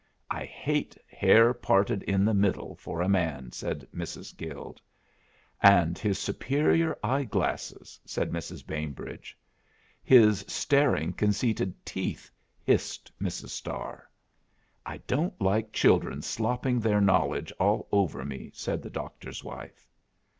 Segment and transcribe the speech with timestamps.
[0.31, 4.35] "I hate hair parted in the middle for a man," said Mrs.
[4.35, 4.81] Guild.
[5.61, 8.65] "And his superior eye glasses," said Mrs.
[8.65, 9.37] Bainbridge.
[10.01, 12.31] "His staring conceited teeth,"
[12.63, 13.49] hissed Mrs.
[13.49, 14.09] Starr.
[14.87, 19.87] "I don't like children slopping their knowledge all over me," said the Doctor's wife.